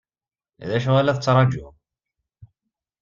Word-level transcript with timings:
D 0.69 0.71
acu 0.77 0.91
ay 0.95 1.03
la 1.05 1.15
tettṛajum? 1.15 1.75